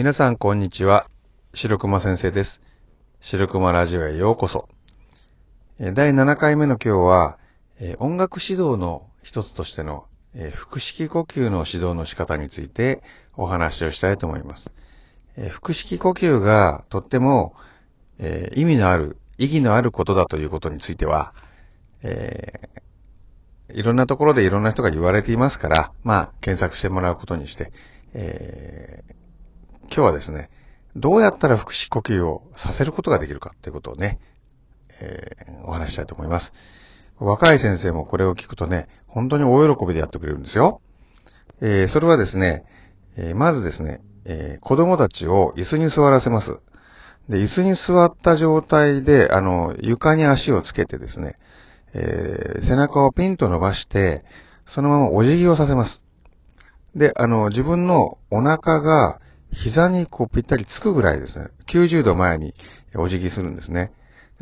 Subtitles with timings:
[0.00, 1.10] 皆さんこんにちは。
[1.52, 2.62] 白熊先生です。
[3.20, 4.66] 白熊ラジオへようこそ。
[5.78, 7.38] 第7回目の今日は、
[7.98, 13.02] 音楽指導の一つとしての、え腹式呼吸の指導の仕方について
[13.36, 14.72] お話をしたいと思います。
[15.36, 17.54] え腹式呼吸がとっても、
[18.54, 21.34] 意味のある、意義のあることだということについては、
[22.02, 22.80] えー
[23.72, 27.72] いろんなところでいろんな人が言われていますから、まあ、検索してもらうことにして、
[28.14, 29.20] えー
[29.92, 30.50] 今日はですね、
[30.94, 34.20] どうやったら腹式呼吸をさせることができるかということをね、
[35.00, 36.52] えーお話ししたいと思います。
[37.18, 40.80] 若い先生もこれを聞くとね、本当に大喜びでやってくれるんですよ。
[41.60, 42.64] えーそれはですね、
[43.16, 46.58] えーまずですね、えー子供たちを椅子に座らせます。
[47.28, 51.34] で、椅子に座った状態で、あの、床に足をつけてですね、
[51.94, 54.24] えー背中をピンと伸ばして、
[54.66, 56.04] そのままお辞儀をさせます。
[56.94, 59.20] で、あの、自分のお腹が
[59.52, 62.54] 膝にこうぴったりつくぐらいですね、90度前に
[62.94, 63.92] お辞儀するんですね。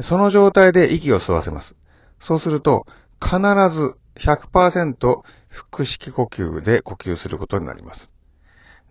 [0.00, 1.76] その状態で息を吸わせます。
[2.20, 2.86] そうすると、
[3.20, 3.38] 必
[3.70, 8.10] ず100%腹式呼吸で呼吸することになります。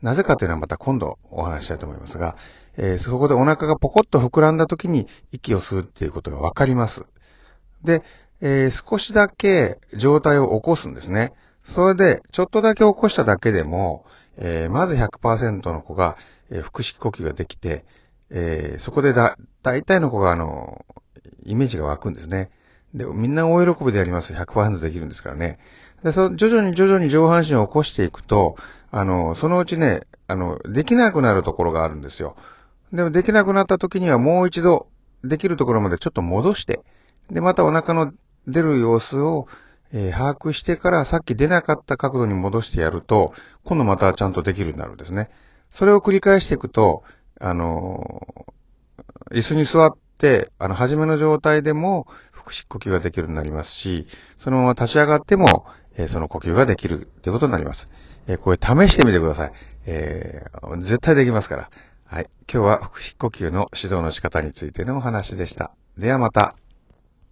[0.01, 2.35] なぜかというのはまた今度お話ししたいと思いますが、
[2.77, 7.05] えーそこでお腹がポコッと膨らんだ時に息を吸うっていうことがわかります。
[7.83, 8.03] で、
[8.41, 11.33] えー少しだけ状態を起こすんですね。
[11.63, 14.05] それで、ちょっとだけ起こしただけでも、
[14.37, 16.17] えーまず100%の子が、
[16.49, 17.85] えー腹式呼吸ができて、
[18.29, 20.85] えーそこでだ、大体の子が、あの、
[21.43, 22.49] イメージが湧くんですね。
[22.93, 24.33] で、みんな大喜びでやります。
[24.33, 25.59] 100%できるんですからね。
[26.03, 28.55] で、そ徐々に徐々に上半身を起こしていくと、
[28.91, 32.35] あの、そのうちね、あの、できなくなるところがあるんですよ。
[32.93, 34.87] でもできなくなった時にはもう一度、
[35.23, 36.81] できるところまでちょっと戻して、
[37.29, 38.13] で、またお腹の
[38.47, 39.47] 出る様子を、
[39.93, 45.29] えー把握してからさっき出なかった角度に戻してやると、今度またちゃんとできるようになるんですね。
[45.71, 47.03] それを繰り返していくと、
[47.39, 54.07] あのー椅子に座って、あの、初めの状態でも腹式呼吸ができるようになりますし、
[54.37, 55.65] そのまま立ち上がっても、
[55.97, 57.89] えーその呼吸ができるということになります。
[58.27, 59.51] えーこれ試してみてください。
[59.85, 61.69] えー絶対できますから。
[62.05, 62.29] はい。
[62.51, 65.71] 今日は腹式呼吸の指導の仕方についてのお話でした。
[65.97, 66.55] ではまた。